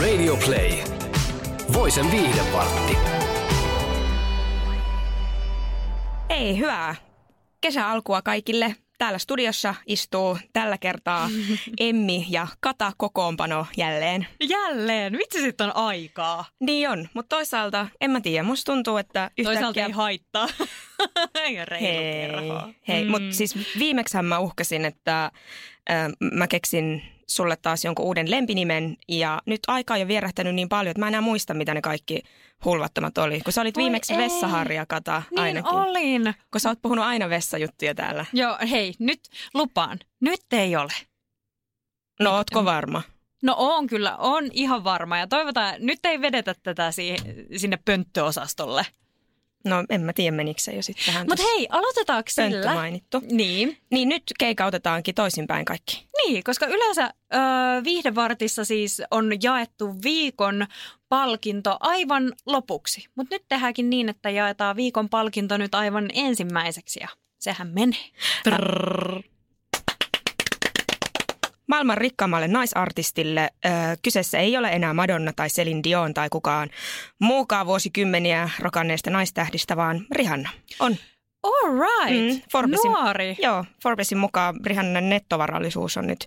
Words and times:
Radio 0.00 0.36
Play. 0.36 0.70
Voisen 1.72 2.10
viihdepartti. 2.10 2.96
Ei, 6.28 6.58
hyvää 6.58 6.94
kesä 7.60 7.88
alkua 7.88 8.22
kaikille. 8.22 8.76
Täällä 8.98 9.18
studiossa 9.18 9.74
istuu 9.86 10.38
tällä 10.52 10.78
kertaa 10.78 11.28
Emmi 11.80 12.26
ja 12.28 12.46
Kata 12.60 12.92
kokoonpano 12.96 13.66
jälleen. 13.76 14.26
Jälleen, 14.48 15.12
vitsi 15.12 15.40
sitten 15.40 15.66
on 15.66 15.76
aikaa. 15.76 16.44
Niin 16.60 16.90
on, 16.90 17.08
mutta 17.14 17.36
toisaalta 17.36 17.88
en 18.00 18.10
mä 18.10 18.20
tiedä, 18.20 18.42
musta 18.42 18.72
tuntuu, 18.72 18.96
että 18.96 19.24
yhtäkkiä... 19.24 19.44
Toisaalta 19.44 19.80
ei 19.80 19.90
haittaa. 19.90 20.48
ei 21.44 21.56
Hei, 21.80 22.28
hei. 22.88 23.04
Mm. 23.04 23.10
mutta 23.10 23.32
siis 23.34 23.54
viimeksi 23.78 24.22
mä 24.22 24.38
uhkasin, 24.38 24.84
että 24.84 25.24
äh, 25.90 26.12
mä 26.32 26.46
keksin 26.46 27.13
sulle 27.26 27.56
taas 27.56 27.84
jonkun 27.84 28.04
uuden 28.04 28.30
lempinimen 28.30 28.96
ja 29.08 29.42
nyt 29.46 29.60
aika 29.66 29.94
on 29.94 30.00
jo 30.00 30.08
vierähtänyt 30.08 30.54
niin 30.54 30.68
paljon, 30.68 30.90
että 30.90 31.00
mä 31.00 31.08
enää 31.08 31.20
muista, 31.20 31.54
mitä 31.54 31.74
ne 31.74 31.80
kaikki 31.80 32.22
hulvattomat 32.64 33.18
oli. 33.18 33.40
Kun 33.40 33.52
sä 33.52 33.60
olit 33.60 33.76
Voi 33.76 33.82
viimeksi 33.82 34.12
ei. 34.12 34.18
vessaharja, 34.18 34.86
Kata, 34.86 35.22
Niin 35.30 35.40
ainakin. 35.40 35.74
olin. 35.74 36.34
Kun 36.50 36.60
sä 36.60 36.68
oot 36.68 36.82
puhunut 36.82 37.04
aina 37.04 37.28
vessajuttuja 37.28 37.94
täällä. 37.94 38.26
Joo, 38.32 38.58
hei, 38.70 38.94
nyt 38.98 39.20
lupaan. 39.54 39.98
Nyt 40.20 40.40
ei 40.52 40.76
ole. 40.76 40.92
No, 42.20 42.36
ootko 42.36 42.64
varma? 42.64 43.02
No 43.42 43.54
on 43.58 43.86
kyllä, 43.86 44.16
on 44.16 44.44
ihan 44.52 44.84
varma. 44.84 45.18
Ja 45.18 45.26
toivotaan, 45.26 45.74
nyt 45.78 45.98
ei 46.04 46.20
vedetä 46.20 46.54
tätä 46.62 46.90
siihen, 46.92 47.18
sinne 47.56 47.78
pönttöosastolle. 47.84 48.86
No, 49.64 49.84
en 49.90 50.00
mä 50.00 50.12
tiedä, 50.12 50.36
menikö 50.36 50.60
se 50.60 50.72
jo 50.72 50.82
sitten 50.82 51.06
tähän. 51.06 51.26
Mutta 51.28 51.44
hei, 51.54 51.66
aloitetaanko 51.70 52.30
sillä? 52.30 52.74
mainittu. 52.74 53.22
Niin, 53.30 53.78
Niin 53.90 54.08
nyt 54.08 54.22
keikautetaankin 54.38 55.14
toisinpäin 55.14 55.64
kaikki. 55.64 56.08
niin, 56.26 56.44
koska 56.44 56.66
yleensä 56.66 57.04
ö, 57.34 57.38
viihdevartissa 57.84 58.64
siis 58.64 59.02
on 59.10 59.32
jaettu 59.42 59.94
viikon 60.02 60.66
palkinto 61.08 61.76
aivan 61.80 62.32
lopuksi. 62.46 63.06
Mutta 63.14 63.34
nyt 63.34 63.44
tehdäänkin 63.48 63.90
niin, 63.90 64.08
että 64.08 64.30
jaetaan 64.30 64.76
viikon 64.76 65.08
palkinto 65.08 65.56
nyt 65.56 65.74
aivan 65.74 66.08
ensimmäiseksi 66.14 67.00
ja 67.00 67.08
sehän 67.38 67.68
menee. 67.68 68.10
Maailman 71.66 71.98
rikkaammalle 71.98 72.48
naisartistille 72.48 73.50
ö, 73.64 73.68
kyseessä 74.02 74.38
ei 74.38 74.56
ole 74.56 74.68
enää 74.68 74.94
Madonna 74.94 75.32
tai 75.36 75.48
Celine 75.48 75.80
Dion 75.84 76.14
tai 76.14 76.28
kukaan 76.30 76.70
muukaan 77.18 77.66
vuosikymmeniä 77.66 78.50
rokanneesta 78.58 79.10
naistähdistä, 79.10 79.76
vaan 79.76 80.06
Rihanna 80.12 80.50
on. 80.80 80.96
All 81.44 81.78
right. 81.78 82.34
Mm, 82.34 82.42
Forbesin, 82.52 82.92
Nuori. 82.92 83.36
Joo, 83.42 83.64
Forbesin 83.82 84.18
mukaan 84.18 84.56
Rihannan 84.66 85.08
nettovarallisuus 85.08 85.96
on 85.96 86.06
nyt 86.06 86.24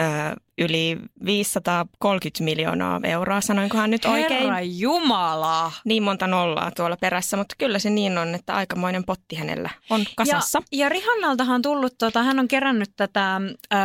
ö, 0.00 0.36
yli 0.58 0.98
530 1.24 2.44
miljoonaa 2.44 3.00
euroa, 3.04 3.40
sanoinkohan 3.40 3.90
nyt 3.90 4.04
oikein. 4.04 4.42
Herra 4.42 4.60
Jumala. 4.60 5.72
Niin 5.84 6.02
monta 6.02 6.26
nollaa 6.26 6.70
tuolla 6.70 6.96
perässä, 7.00 7.36
mutta 7.36 7.54
kyllä 7.58 7.78
se 7.78 7.90
niin 7.90 8.18
on, 8.18 8.34
että 8.34 8.54
aikamoinen 8.54 9.04
potti 9.04 9.36
hänellä 9.36 9.70
on 9.90 10.04
kasassa. 10.16 10.62
Ja, 10.72 10.78
ja 10.78 10.88
Rihannaltahan 10.88 11.54
on 11.54 11.62
tullut, 11.62 11.94
tota, 11.98 12.22
hän 12.22 12.38
on 12.38 12.48
kerännyt 12.48 12.90
tätä 12.96 13.40
ö, 13.74 13.76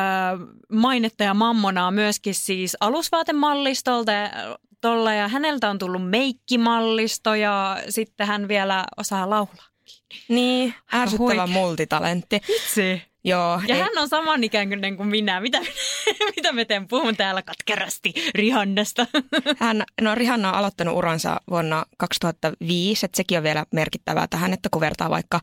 mainetta 0.71 1.23
ja 1.23 1.33
mammonaa 1.33 1.91
myöskin 1.91 2.35
siis 2.35 2.77
alusvaatemallistolta 2.79 4.11
tolla, 4.81 5.13
ja 5.13 5.27
häneltä 5.27 5.69
on 5.69 5.77
tullut 5.79 6.09
meikkimallisto 6.09 7.35
ja 7.35 7.77
sitten 7.89 8.27
hän 8.27 8.47
vielä 8.47 8.85
osaa 8.97 9.29
laulaa. 9.29 9.69
Niin, 10.27 10.73
ärsyttävä 10.93 11.27
Huikea. 11.27 11.47
multitalentti. 11.47 12.41
Vitsi. 12.47 13.01
Joo, 13.23 13.61
Ja 13.67 13.75
ei- 13.75 13.81
hän 13.81 13.97
on 13.97 14.09
samanikäinen 14.09 14.97
kuin 14.97 15.09
minä. 15.09 15.39
Mitä, 15.39 15.59
mitä 16.35 16.51
me 16.51 16.65
teen? 16.65 16.87
Puhun 16.87 17.15
täällä 17.17 17.41
katkerasti 17.41 18.13
Rihannasta. 18.35 19.07
Hän, 19.59 19.83
no 20.01 20.15
Rihanna 20.15 20.49
on 20.49 20.55
aloittanut 20.55 20.95
uransa 20.97 21.41
vuonna 21.49 21.85
2005, 21.97 23.05
että 23.05 23.17
sekin 23.17 23.37
on 23.37 23.43
vielä 23.43 23.65
merkittävää 23.73 24.27
tähän, 24.27 24.53
että 24.53 24.69
kun 24.71 24.81
vertaa 24.81 25.09
vaikka 25.09 25.39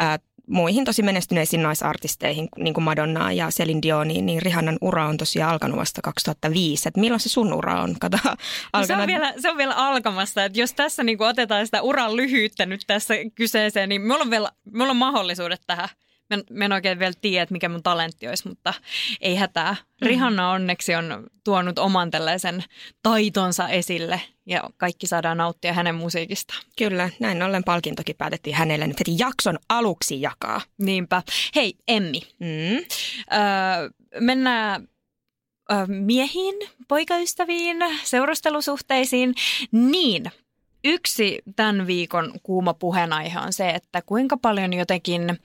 ää, 0.00 0.18
muihin 0.50 0.84
tosi 0.84 1.02
menestyneisiin 1.02 1.62
naisartisteihin, 1.62 2.48
niin 2.58 2.74
kuin 2.74 2.84
Madonnaan 2.84 3.36
ja 3.36 3.48
Celine 3.48 3.82
Dioniin, 3.82 4.26
niin 4.26 4.42
Rihannan 4.42 4.78
ura 4.80 5.06
on 5.08 5.16
tosiaan 5.16 5.52
alkanut 5.52 5.78
vasta 5.78 6.02
2005. 6.02 6.88
Et 6.88 6.96
milloin 6.96 7.20
se 7.20 7.28
sun 7.28 7.52
ura 7.52 7.82
on? 7.82 7.96
Kato, 8.00 8.18
No 8.24 8.30
se, 8.32 8.38
alkanut... 8.72 9.02
on 9.02 9.06
vielä, 9.06 9.34
se 9.38 9.50
on 9.50 9.56
vielä 9.56 9.74
alkamassa, 9.74 10.44
että 10.44 10.60
jos 10.60 10.72
tässä 10.72 11.02
niin 11.02 11.22
otetaan 11.22 11.66
sitä 11.66 11.82
uran 11.82 12.16
lyhyyttä 12.16 12.66
nyt 12.66 12.80
tässä 12.86 13.14
kyseeseen, 13.34 13.88
niin 13.88 14.02
mulla 14.02 14.20
on, 14.20 14.30
vielä, 14.30 14.50
mulla 14.74 14.90
on 14.90 14.96
mahdollisuudet 14.96 15.60
tähän. 15.66 15.88
Mä 16.50 16.64
en, 16.64 16.72
oikein 16.72 16.98
vielä 16.98 17.12
tiedä, 17.20 17.42
että 17.42 17.52
mikä 17.52 17.68
mun 17.68 17.82
talentti 17.82 18.28
olisi, 18.28 18.48
mutta 18.48 18.74
ei 19.20 19.36
hätää. 19.36 19.76
Rihanna 20.02 20.50
onneksi 20.50 20.94
on 20.94 21.26
tuonut 21.44 21.78
oman 21.78 22.10
tällaisen 22.10 22.64
taitonsa 23.02 23.68
esille 23.68 24.20
ja 24.46 24.70
kaikki 24.76 25.06
saadaan 25.06 25.36
nauttia 25.36 25.72
hänen 25.72 25.94
musiikistaan. 25.94 26.62
Kyllä, 26.78 27.10
näin 27.20 27.42
ollen 27.42 27.64
palkintokin 27.64 28.16
päätettiin 28.16 28.56
hänelle 28.56 28.86
nyt 28.86 29.00
heti 29.00 29.14
jakson 29.18 29.58
aluksi 29.68 30.20
jakaa. 30.20 30.60
Niinpä. 30.78 31.22
Hei, 31.54 31.74
Emmi. 31.88 32.20
Mm. 32.38 32.76
Öö, 32.76 33.90
mennään 34.20 34.88
öö, 35.72 35.86
miehiin, 35.86 36.54
poikaystäviin, 36.88 37.76
seurustelusuhteisiin. 38.02 39.34
Niin, 39.72 40.30
yksi 40.84 41.42
tämän 41.56 41.86
viikon 41.86 42.32
kuuma 42.42 42.74
puheenaihe 42.74 43.38
on 43.38 43.52
se, 43.52 43.70
että 43.70 44.02
kuinka 44.02 44.36
paljon 44.36 44.72
jotenkin 44.72 45.38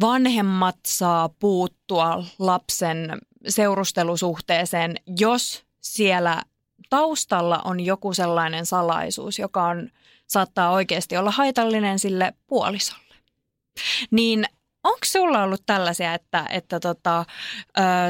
vanhemmat 0.00 0.76
saa 0.86 1.28
puuttua 1.28 2.24
lapsen 2.38 3.18
seurustelusuhteeseen, 3.48 4.96
jos 5.18 5.64
siellä 5.80 6.42
taustalla 6.90 7.60
on 7.64 7.80
joku 7.80 8.14
sellainen 8.14 8.66
salaisuus, 8.66 9.38
joka 9.38 9.64
on, 9.64 9.90
saattaa 10.26 10.70
oikeasti 10.70 11.16
olla 11.16 11.30
haitallinen 11.30 11.98
sille 11.98 12.32
puolisolle. 12.46 13.14
Niin 14.10 14.44
onko 14.84 14.98
sulla 15.04 15.42
ollut 15.42 15.62
tällaisia, 15.66 16.14
että, 16.14 16.46
että 16.50 16.80
tota, 16.80 17.24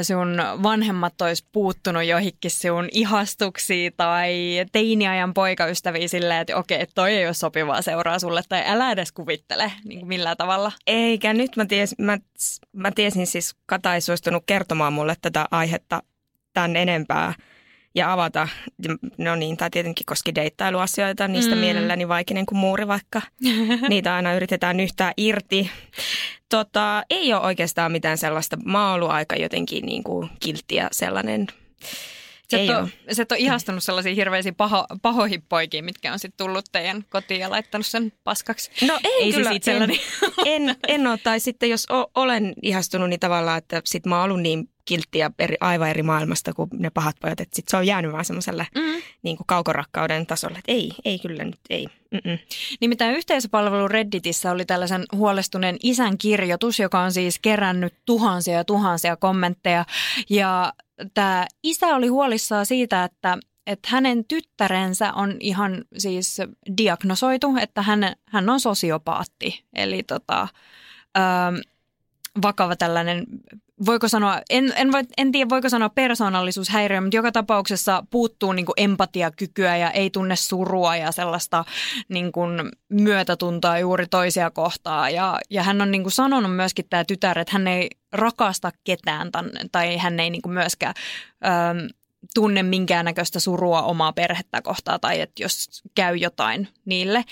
sun 0.03 0.37
vanhemmat 0.63 1.21
olisi 1.21 1.47
puuttunut 1.53 2.05
johonkin 2.05 2.51
sun 2.51 2.89
ihastuksiin 2.93 3.93
tai 3.97 4.35
teiniajan 4.73 5.35
poikaystäviin 5.35 6.09
silleen, 6.09 6.41
että 6.41 6.57
okei, 6.57 6.87
toi 6.95 7.13
ei 7.13 7.27
ole 7.27 7.35
sopivaa 7.35 7.83
seuraa 7.83 8.19
sulle 8.19 8.43
tai 8.49 8.63
älä 8.67 8.91
edes 8.91 9.13
kuvittele 9.13 9.73
niin 9.85 9.99
kuin 9.99 10.09
millään 10.09 10.37
tavalla? 10.37 10.73
Eikä, 10.87 11.33
nyt 11.33 11.57
mä, 11.57 11.67
ties, 11.67 11.95
mä, 11.99 12.19
mä 12.73 12.91
tiesin 12.91 13.27
siis, 13.27 13.55
Kata 13.67 13.95
ei 13.95 14.01
suostunut 14.01 14.43
kertomaan 14.47 14.93
mulle 14.93 15.15
tätä 15.23 15.47
aihetta 15.51 16.03
tämän 16.53 16.77
enempää 16.77 17.35
ja 17.95 18.13
avata. 18.13 18.49
No 19.19 19.35
niin, 19.37 19.57
tämä 19.57 19.71
tietenkin 19.71 20.07
koski 20.07 20.35
deittailuasioita, 20.35 21.29
niistä 21.29 21.55
Mm. 21.55 21.61
mielelläni 21.61 22.09
vaikinen 22.09 22.47
kuin 22.47 22.59
muuri, 22.59 22.89
vaikka 22.89 23.23
niitä 23.89 24.15
aina 24.15 24.35
yritetään 24.35 24.81
yhtää 24.81 25.13
irti. 25.17 25.71
Tota, 26.49 27.03
ei 27.11 27.33
ole 27.33 27.43
oikeastaan 27.43 27.93
mitään 27.93 28.19
sellaista, 28.19 28.57
mä 28.65 28.87
oon 28.87 28.95
ollut 28.95 29.11
aika 29.11 29.37
jotenkin 29.37 29.87
niin 29.87 30.05
kuin 30.05 30.31
kiltti 30.41 30.75
ja 30.75 30.89
sellainen. 30.93 31.47
Sä 32.51 32.59
ei 32.59 32.69
et, 32.69 32.77
ole. 32.77 32.89
sä 33.13 33.23
et 33.23 33.33
ole 33.33 33.41
ihastunut 33.41 33.85
sellaisiin 33.85 34.17
hirveisiin 34.17 34.55
paho, 34.55 34.87
pahoihin 35.03 35.43
poikiin, 35.43 35.85
mitkä 35.85 36.13
on 36.13 36.19
sitten 36.19 36.47
tullut 36.47 36.65
teidän 36.73 37.05
kotiin 37.11 37.41
ja 37.41 37.51
laittanut 37.51 37.87
sen 37.87 38.13
paskaksi. 38.25 38.71
No 38.87 39.01
ei, 39.05 39.23
Ei 39.23 39.33
kyllä, 39.33 39.51
siis. 39.51 39.69
En, 39.69 39.91
en, 40.47 40.77
en 40.89 41.07
ole, 41.07 41.19
tai 41.19 41.41
sitten 41.41 41.71
jos 41.71 41.87
o, 41.91 42.11
olen 42.15 42.55
ihastunut, 42.63 43.09
niin 43.09 43.21
tavallaan, 43.21 43.59
että 43.59 43.83
sit 43.85 44.07
mä 44.07 44.17
oon 44.17 44.25
ollut 44.25 44.43
niin 44.43 44.69
kiltti 44.85 45.19
ja 45.19 45.31
eri, 45.39 45.57
aivan 45.61 45.91
eri 45.91 46.03
maailmasta 46.03 46.53
kuin 46.53 46.71
ne 46.73 46.91
pahat 46.91 47.17
pojat, 47.21 47.41
että 47.41 47.57
sit 47.57 47.69
se 47.69 47.77
on 47.77 47.87
jäänyt 47.87 48.13
vaan 48.13 48.25
semmoiselle 48.25 48.67
Mm. 48.75 49.03
niin 49.23 49.37
kuin 49.37 49.47
kaukorakkauden 49.47 50.27
tasolle, 50.27 50.59
että 50.59 50.73
ei, 50.73 50.93
ei 51.05 51.19
kyllä 51.19 51.45
nyt, 51.45 51.61
ei. 51.71 51.87
Mm-mm. 52.11 52.39
Nimittäin 52.81 53.17
yhteisöpalvelu 53.17 53.89
Redditissä 53.89 54.51
oli 54.51 54.65
tällaisen 54.65 55.05
huolestuneen 55.13 55.77
isän 55.83 56.19
kirjoitus, 56.19 56.79
joka 56.79 57.01
on 57.01 57.13
siis 57.13 57.39
kerännyt 57.39 57.95
tuhansia 58.07 58.55
ja 58.55 58.65
tuhansia 58.65 59.17
kommentteja. 59.17 59.85
Ja 60.31 60.73
tämä 61.15 61.47
isä 61.63 61.87
oli 61.87 62.09
huolissaan 62.09 62.67
siitä, 62.67 63.05
että, 63.05 63.39
että 63.67 63.89
hänen 63.93 64.25
tyttärensä 64.25 65.13
on 65.13 65.37
ihan 65.41 65.85
siis 65.99 66.39
diagnosoitu, 66.77 67.57
että 67.61 67.83
hän, 67.83 68.13
hän 68.29 68.49
on 68.49 68.61
sosiopaatti. 68.61 69.65
Eli 69.73 70.03
tota, 70.03 70.49
ähm, 71.19 71.57
vakava 72.43 72.77
tällainen 72.77 73.27
voiko 73.87 74.09
sanoa, 74.09 74.41
en, 74.51 74.73
en, 74.77 74.93
voi, 74.93 75.03
en 75.17 75.33
tiedä 75.33 75.49
voiko 75.49 75.69
sanoa 75.69 75.89
persoonallisuushäiriö, 75.89 77.01
mutta 77.01 77.17
joka 77.17 77.33
tapauksessa 77.33 78.05
puuttuu 78.11 78.53
niin 78.53 78.67
kuin 78.67 78.75
empatiakykyä 78.77 79.77
ja 79.77 79.91
ei 79.91 80.11
tunne 80.11 80.37
surua 80.37 80.97
ja 80.97 81.13
sellaista 81.13 81.65
niin 82.09 82.33
kuin 82.33 82.51
myötätuntoa 82.89 83.79
juuri 83.79 84.07
toisia 84.07 84.51
kohtaa. 84.51 85.11
Ja, 85.11 85.41
ja 85.51 85.63
hän 85.63 85.83
on 85.83 85.91
niin 85.91 86.03
kuin 86.03 86.13
sanonut 86.13 86.57
myöskin 86.57 86.87
tämä 86.91 87.05
tytär, 87.05 87.39
että 87.39 87.53
hän 87.53 87.67
ei 87.67 87.91
rakasta 88.13 88.73
ketään 88.85 89.31
tai 89.73 89.97
hän 89.97 90.21
ei 90.21 90.31
niin 90.31 90.43
kuin 90.43 90.55
myöskään... 90.55 90.95
Öö, 91.45 91.89
tunne 92.35 92.63
minkäännäköistä 92.63 93.41
surua 93.41 93.83
omaa 93.83 94.13
perhettä 94.13 94.63
kohtaa 94.63 94.99
tai 94.99 95.21
että 95.21 95.43
jos 95.43 95.83
käy 95.95 96.17
jotain 96.17 96.69
niille. 96.85 97.25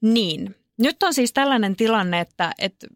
Niin, 0.00 0.56
nyt 0.78 1.02
on 1.02 1.14
siis 1.14 1.32
tällainen 1.32 1.76
tilanne, 1.76 2.20
että, 2.20 2.52
että 2.58 2.86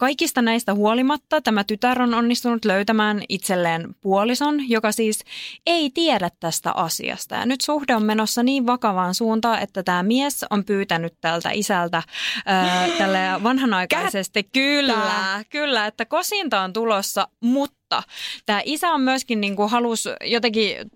Kaikista 0.00 0.42
näistä 0.42 0.74
huolimatta 0.74 1.40
tämä 1.40 1.64
tytär 1.64 2.02
on 2.02 2.14
onnistunut 2.14 2.64
löytämään 2.64 3.22
itselleen 3.28 3.94
puolison, 4.00 4.70
joka 4.70 4.92
siis 4.92 5.24
ei 5.66 5.90
tiedä 5.94 6.30
tästä 6.40 6.72
asiasta. 6.72 7.34
Ja 7.34 7.46
nyt 7.46 7.60
suhde 7.60 7.94
on 7.94 8.02
menossa 8.02 8.42
niin 8.42 8.66
vakavaan 8.66 9.14
suuntaan, 9.14 9.62
että 9.62 9.82
tämä 9.82 10.02
mies 10.02 10.44
on 10.50 10.64
pyytänyt 10.64 11.14
tältä 11.20 11.50
isältä 11.50 12.02
ää, 12.46 12.88
tälle 12.98 13.18
vanhanaikaisesti. 13.42 14.42
Kättä. 14.42 14.52
Kyllä, 14.52 15.44
kyllä, 15.50 15.86
että 15.86 16.04
kosinta 16.04 16.60
on 16.60 16.72
tulossa, 16.72 17.28
mutta 17.40 18.02
tämä 18.46 18.62
isä 18.64 18.90
on 18.90 19.00
myöskin 19.00 19.40
niin 19.40 19.56
kuin 19.56 19.70
halus 19.70 20.08
jotenkin 20.24 20.90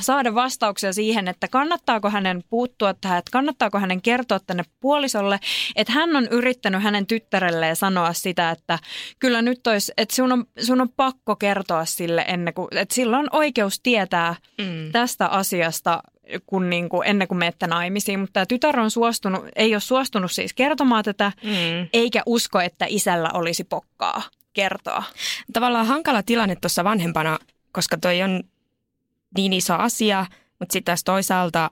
saada 0.00 0.34
vastauksia 0.34 0.92
siihen, 0.92 1.28
että 1.28 1.48
kannattaako 1.48 2.10
hänen 2.10 2.44
puuttua 2.50 2.94
tähän, 2.94 3.18
että 3.18 3.30
kannattaako 3.32 3.78
hänen 3.78 4.02
kertoa 4.02 4.40
tänne 4.40 4.62
puolisolle, 4.80 5.40
että 5.76 5.92
hän 5.92 6.16
on 6.16 6.28
yrittänyt 6.30 6.82
hänen 6.82 7.06
tyttärelleen 7.06 7.76
sanoa 7.76 8.12
sitä, 8.12 8.50
että 8.50 8.78
kyllä 9.18 9.42
nyt 9.42 9.66
olisi, 9.66 9.92
että 9.96 10.14
sun 10.14 10.32
on, 10.32 10.44
sun 10.60 10.80
on 10.80 10.88
pakko 10.96 11.36
kertoa 11.36 11.84
sille 11.84 12.24
ennen 12.28 12.54
kuin, 12.54 12.68
että 12.76 12.94
sillä 12.94 13.18
on 13.18 13.28
oikeus 13.32 13.80
tietää 13.82 14.34
mm. 14.58 14.92
tästä 14.92 15.26
asiasta 15.26 16.02
kun 16.46 16.70
niin 16.70 16.88
kuin, 16.88 17.08
ennen 17.08 17.28
kuin 17.28 17.38
menette 17.38 17.66
naimisiin, 17.66 18.20
mutta 18.20 18.32
tämä 18.32 18.46
tytär 18.46 18.80
on 18.80 18.90
suostunut, 18.90 19.44
ei 19.56 19.74
ole 19.74 19.80
suostunut 19.80 20.32
siis 20.32 20.54
kertomaan 20.54 21.04
tätä, 21.04 21.32
mm. 21.44 21.88
eikä 21.92 22.22
usko, 22.26 22.60
että 22.60 22.86
isällä 22.88 23.30
olisi 23.34 23.64
pokkaa 23.64 24.22
kertoa. 24.52 25.02
Tavallaan 25.52 25.86
hankala 25.86 26.22
tilanne 26.22 26.56
tuossa 26.56 26.84
vanhempana, 26.84 27.38
koska 27.72 27.96
toi 27.96 28.22
on 28.22 28.42
niin 29.36 29.52
iso 29.52 29.74
asia, 29.74 30.26
mutta 30.58 30.72
sitten 30.72 30.84
taas 30.84 31.04
toisaalta 31.04 31.70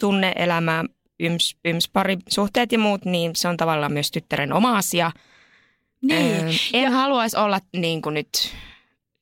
tunneelämä, 0.00 0.84
yms, 1.20 1.56
yms 1.64 1.90
suhteet 2.28 2.72
ja 2.72 2.78
muut, 2.78 3.04
niin 3.04 3.36
se 3.36 3.48
on 3.48 3.56
tavallaan 3.56 3.92
myös 3.92 4.10
tyttären 4.10 4.52
oma 4.52 4.78
asia. 4.78 5.12
Niin. 6.02 6.36
Öö, 6.36 6.50
en 6.72 6.82
ja... 6.82 6.90
haluaisi 6.90 7.36
olla 7.36 7.60
niin 7.76 8.02
kuin 8.02 8.14
nyt 8.14 8.54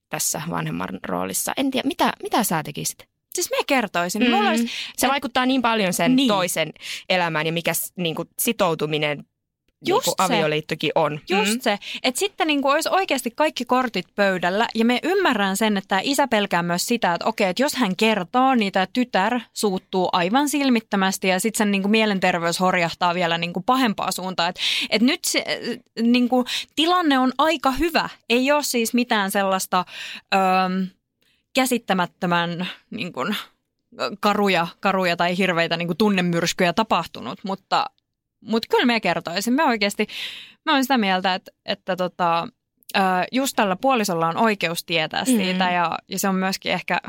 tässä 0.09 0.43
vanhemman 0.51 0.89
roolissa. 1.03 1.53
En 1.57 1.71
tiedä, 1.71 1.89
mitä, 1.89 2.13
mitä 2.23 2.45
sä 2.45 2.63
tekisit? 2.63 2.99
Siis 3.35 3.51
me 3.51 3.57
kertoisin. 3.67 4.23
Mm. 4.23 4.31
Mulla 4.31 4.49
olisi, 4.49 4.69
se 4.97 5.09
vaikuttaa 5.09 5.47
niin 5.47 5.63
paljon 5.63 5.93
sen 5.93 6.17
niin. 6.17 6.29
toisen 6.29 6.73
elämään 7.09 7.47
ja 7.47 7.53
mikä 7.53 7.73
niin 7.97 8.15
kuin 8.15 8.29
sitoutuminen 8.39 9.25
Just 9.87 10.07
niin 10.07 10.15
avioliittokin 10.19 10.93
on. 10.95 11.21
Just 11.31 11.55
mm. 11.55 11.61
se. 11.61 11.79
Että 12.03 12.19
sitten 12.19 12.47
niin 12.47 12.63
kuin 12.63 12.73
olisi 12.73 12.89
oikeasti 12.89 13.31
kaikki 13.37 13.65
kortit 13.65 14.07
pöydällä 14.15 14.69
ja 14.75 14.85
me 14.85 15.01
ymmärrän 15.03 15.57
sen, 15.57 15.77
että 15.77 16.01
isä 16.03 16.29
pelkää 16.29 16.63
myös 16.63 16.87
sitä, 16.87 17.15
että 17.15 17.27
okei, 17.27 17.49
että 17.49 17.63
jos 17.63 17.75
hän 17.75 17.97
kertoo, 17.97 18.55
niin 18.55 18.73
tämä 18.73 18.87
tytär 18.93 19.41
suuttuu 19.53 20.09
aivan 20.13 20.49
silmittömästi 20.49 21.29
ja 21.29 21.41
sitten 21.41 21.59
sen 21.59 21.71
niin 21.71 21.83
kuin 21.83 21.91
mielenterveys 21.91 22.61
horjahtaa 22.61 23.15
vielä 23.15 23.39
niin 23.39 23.53
kuin 23.53 23.65
pahempaa 23.65 24.13
suuntaan. 24.13 24.49
Että 24.49 24.61
et 24.91 25.03
nyt 25.03 25.25
se, 25.25 25.45
niin 26.03 26.29
kuin, 26.29 26.47
tilanne 26.77 27.19
on 27.19 27.33
aika 27.39 27.71
hyvä. 27.71 28.09
Ei 28.31 28.53
ole 28.53 28.63
siis 28.63 28.95
mitään 28.95 29.31
sellaista 29.31 29.85
öö, 30.35 30.41
käsittämättömän 31.55 32.69
niin 32.91 33.13
kuin, 33.13 33.37
karuja, 34.21 34.67
karuja 34.81 35.17
tai 35.17 35.37
hirveitä 35.37 35.77
niin 35.77 35.89
kuin 35.89 35.97
tunnemyrskyjä 35.97 36.73
tapahtunut, 36.73 37.39
mutta 37.45 37.87
mutta 38.41 38.69
kyllä 38.71 38.87
me 38.87 39.01
kertoisin. 39.01 39.55
Me 39.55 39.65
oikeasti, 39.65 40.07
mä 40.65 40.73
olen 40.73 40.85
sitä 40.85 40.99
mieltä, 40.99 41.35
että, 41.35 41.53
että 41.65 41.97
tota, 41.97 42.49
just 43.33 43.57
tällä 43.57 43.77
puolisolla 43.77 44.29
on 44.29 44.37
oikeus 44.37 44.85
tietää 44.85 45.23
mm. 45.23 45.27
siitä 45.27 45.65
mm. 45.65 45.75
ja, 45.75 45.99
ja 46.09 46.19
se 46.19 46.29
on 46.29 46.35
myöskin 46.35 46.73
ehkä 46.73 47.01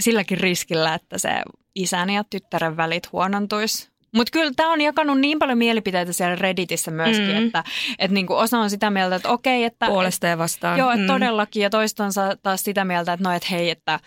silläkin 0.00 0.38
riskillä, 0.38 0.94
että 0.94 1.18
se 1.18 1.30
isän 1.74 2.10
ja 2.10 2.24
tyttären 2.24 2.76
välit 2.76 3.12
huonontuisi 3.12 3.90
mutta 4.14 4.30
kyllä 4.30 4.52
tämä 4.56 4.72
on 4.72 4.80
jakanut 4.80 5.20
niin 5.20 5.38
paljon 5.38 5.58
mielipiteitä 5.58 6.12
siellä 6.12 6.36
Redditissä 6.36 6.90
myöskin, 6.90 7.30
mm. 7.30 7.46
että, 7.46 7.64
että 7.98 8.14
niinku 8.14 8.34
osa 8.34 8.58
on 8.58 8.70
sitä 8.70 8.90
mieltä, 8.90 9.16
että 9.16 9.28
okei, 9.28 9.64
että... 9.64 9.86
Puolesta 9.86 10.26
ja 10.26 10.38
vastaan. 10.38 10.78
Joo, 10.78 10.90
että 10.90 11.00
mm. 11.00 11.06
todellakin. 11.06 11.62
Ja 11.62 11.70
toista 11.70 12.04
on 12.04 12.12
taas 12.42 12.62
sitä 12.62 12.84
mieltä, 12.84 13.12
että 13.12 13.28
no, 13.28 13.34
että 13.34 13.48
hei, 13.50 13.70
että 13.70 14.00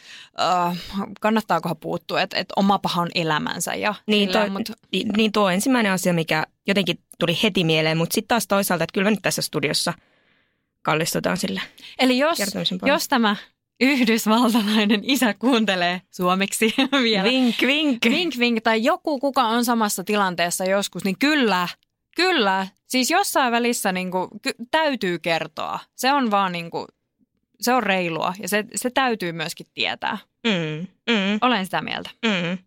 uh, 0.68 0.78
kannattaakohan 1.22 1.78
puuttua, 1.78 2.22
että, 2.22 2.38
että 2.38 2.54
oma 2.58 2.80
paha 2.80 3.02
on 3.02 3.10
elämänsä. 3.16 3.76
Ja 3.76 3.96
niin, 4.08 4.30
toi, 4.30 4.50
mut... 4.50 4.72
niin 5.18 5.32
tuo 5.32 5.50
ensimmäinen 5.50 5.92
asia, 5.92 6.14
mikä 6.14 6.46
jotenkin 6.68 7.00
tuli 7.20 7.40
heti 7.44 7.64
mieleen, 7.64 7.98
mutta 7.98 8.14
sitten 8.14 8.28
taas 8.28 8.48
toisaalta, 8.48 8.84
että 8.84 8.94
kyllä 8.94 9.06
me 9.06 9.12
nyt 9.12 9.22
tässä 9.22 9.42
studiossa 9.42 9.94
kallistutaan 10.82 11.38
sille 11.38 11.62
Eli 12.00 12.18
jos, 12.18 12.40
jos 12.86 13.08
tämä 13.08 13.36
yhdysvaltalainen 13.82 15.02
isä 15.04 15.34
kuuntelee 15.34 16.02
suomeksi 16.12 16.76
vielä. 17.04 17.24
Vink, 17.24 17.56
vink. 17.62 18.06
Vink, 18.06 18.38
vink. 18.40 18.62
Tai 18.64 18.84
joku, 18.84 19.20
kuka 19.20 19.44
on 19.44 19.66
samassa 19.66 20.04
tilanteessa 20.04 20.66
joskus, 20.66 21.04
niin 21.04 21.20
kyllä, 21.20 21.68
kyllä. 22.16 22.68
Siis 22.88 23.12
jossain 23.12 23.52
välissä 23.52 23.92
niin 23.92 24.12
kuin, 24.12 24.28
ky- 24.42 24.56
täytyy 24.72 25.20
kertoa. 25.20 25.80
Se 25.96 26.14
on 26.14 26.32
vaan 26.32 26.52
niin 26.52 26.72
kuin, 26.72 26.86
se 27.62 27.74
on 27.74 27.84
reilua 27.84 28.34
ja 28.42 28.50
se, 28.50 28.66
se 28.76 28.90
täytyy 28.90 29.32
myöskin 29.32 29.66
tietää. 29.74 30.18
Mm, 30.48 30.88
mm. 31.10 31.38
Olen 31.42 31.66
sitä 31.66 31.82
mieltä. 31.82 32.10
Mm. 32.26 32.58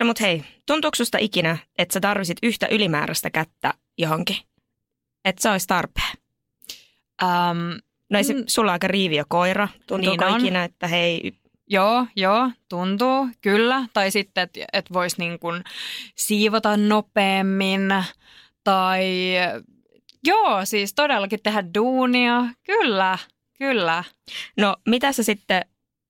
No 0.00 0.06
mut 0.06 0.20
hei, 0.20 0.44
tuntuuko 0.66 0.94
susta 0.94 1.18
ikinä, 1.18 1.58
että 1.78 1.92
sä 1.92 2.00
tarvisit 2.00 2.38
yhtä 2.42 2.66
ylimääräistä 2.66 3.30
kättä 3.30 3.74
johonkin? 3.98 4.36
Että 5.24 5.42
se 5.42 5.50
olisi 5.50 5.66
tarpeen? 5.66 6.12
Um, 7.22 7.91
No 8.12 8.18
ei 8.18 8.24
se, 8.24 8.34
mm. 8.34 8.44
sulla 8.46 8.70
on 8.70 8.72
aika 8.72 8.88
riiviö 8.88 9.24
koira. 9.28 9.68
Tuntuuko 9.86 10.24
niin 10.24 10.40
ikinä, 10.40 10.64
että 10.64 10.88
hei... 10.88 11.32
Joo, 11.68 12.06
joo, 12.16 12.50
tuntuu, 12.68 13.28
kyllä. 13.40 13.86
Tai 13.92 14.10
sitten, 14.10 14.42
että 14.42 14.60
et 14.72 14.92
voisi 14.92 15.16
niin 15.18 15.38
kuin 15.38 15.64
siivota 16.14 16.76
nopeammin. 16.76 17.94
Tai 18.64 19.06
joo, 20.26 20.64
siis 20.64 20.94
todellakin 20.94 21.38
tehdä 21.42 21.64
duunia. 21.74 22.44
Kyllä, 22.66 23.18
kyllä. 23.58 24.04
No 24.56 24.76
mitä 24.88 25.12
sä 25.12 25.22
sitten 25.22 25.64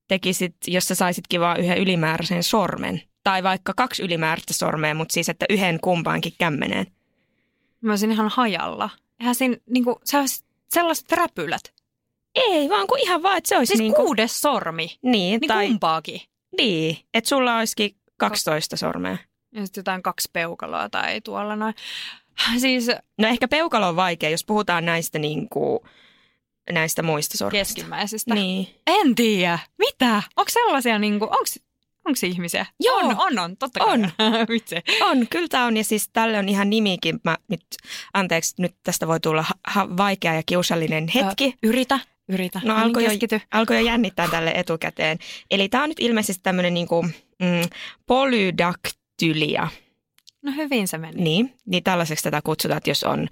tekisit, 0.09 0.57
jos 0.67 0.89
sä 0.89 0.95
saisitkin 0.95 1.41
vaan 1.41 1.61
yhden 1.61 1.79
ylimääräisen 1.79 2.43
sormen? 2.43 3.03
Tai 3.25 3.43
vaikka 3.43 3.73
kaksi 3.77 4.03
ylimääräistä 4.03 4.55
sormea, 4.55 4.95
mutta 4.95 5.13
siis 5.13 5.29
että 5.29 5.47
yhden 5.51 5.81
kumpaankin 5.81 6.35
kämmeneen. 6.39 6.87
Mä 7.81 7.93
olisin 7.93 8.13
ihan 8.13 8.29
hajalla. 8.29 8.91
Eihän 9.21 9.35
siinä, 9.35 9.57
niin 9.71 9.85
kuin, 9.85 9.97
sellaiset 10.69 11.13
räpylät. 11.13 11.82
Ei, 12.35 12.69
vaan 12.69 12.87
kuin 12.87 13.01
ihan 13.03 13.23
vaan, 13.23 13.39
että 13.39 13.49
se 13.49 13.57
olisi 13.57 13.71
siis 13.71 13.81
niin 13.81 13.95
kuin... 13.95 14.07
kuudes 14.07 14.41
sormi. 14.41 14.99
Niin, 15.03 15.41
niin 15.41 15.49
tai... 15.49 15.67
kumpaakin. 15.67 16.21
Niin, 16.59 16.97
että 17.15 17.29
sulla 17.29 17.59
olisikin 17.59 17.97
12 18.17 18.77
sormea. 18.77 19.17
Ja 19.55 19.67
sitten 19.67 19.81
jotain 19.81 20.03
kaksi 20.03 20.31
peukaloa 20.33 20.89
tai 20.89 21.21
tuolla 21.21 21.57
noin. 21.57 21.75
Siis... 22.59 22.87
No 23.19 23.29
ehkä 23.29 23.49
peukalo 23.49 23.89
on 23.89 23.97
vaikea, 23.97 24.31
jos 24.31 24.45
puhutaan 24.45 24.85
näistä 24.85 25.19
niin 25.19 25.49
kuin, 25.49 25.81
näistä 26.73 27.03
muista 27.03 27.39
sormista. 27.39 27.59
Keskimmäisistä. 27.59 28.35
Niin. 28.35 28.69
En 28.87 29.15
tiedä. 29.15 29.59
Mitä? 29.79 30.23
Onko 30.37 30.51
sellaisia, 30.51 30.99
niin 30.99 31.19
kuin, 31.19 31.31
onko 31.31 31.45
Onko 32.05 32.19
ihmisiä? 32.23 32.67
Joo. 32.81 32.97
On, 32.97 33.17
on, 33.19 33.39
on 33.39 33.57
totta 33.57 33.81
kai. 33.81 33.93
On. 33.93 34.11
on, 35.01 35.27
kyllä 35.31 35.49
tämä 35.49 35.67
on. 35.67 35.77
Ja 35.77 35.85
siis 35.85 36.11
tälle 36.13 36.39
on 36.39 36.49
ihan 36.49 36.71
nimikin. 36.71 37.21
Mä 37.25 37.37
nyt, 37.49 37.65
anteeksi, 38.15 38.55
nyt 38.59 38.75
tästä 38.83 39.07
voi 39.07 39.21
tulla 39.21 39.43
ha- 39.43 39.55
ha- 39.67 39.97
vaikea 39.97 40.35
ja 40.35 40.43
kiusallinen 40.47 41.09
hetki. 41.09 41.55
Ö, 41.65 41.69
yritä. 41.69 42.01
Yritä. 42.29 42.61
No 42.65 42.77
alkoi 42.77 43.05
jo, 43.05 43.11
alkoi 43.53 43.77
jo 43.77 43.87
jännittää 43.87 44.29
tälle 44.29 44.51
etukäteen. 44.55 45.19
Eli 45.51 45.69
tämä 45.69 45.83
on 45.83 45.89
nyt 45.89 46.01
ilmeisesti 46.01 46.43
tämmöinen 46.43 46.75
niinku, 46.75 47.03
mm, 47.03 47.69
polydaktylia. 48.07 49.69
No 50.43 50.53
hyvin 50.57 50.89
se 50.89 50.99
meni. 50.99 51.23
Niin, 51.23 51.55
niin 51.67 51.83
tällaiseksi 51.83 52.25
tätä 52.25 52.41
kutsutaan, 52.45 52.79
että 52.79 52.91
jos 52.91 53.05
on 53.05 53.29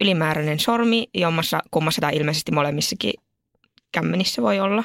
ylimääräinen 0.00 0.58
sormi, 0.58 1.08
jommassa 1.14 1.60
kummassa 1.70 2.00
tai 2.00 2.16
ilmeisesti 2.16 2.52
molemmissakin 2.52 3.12
kämmenissä 3.92 4.42
voi 4.42 4.60
olla 4.60 4.84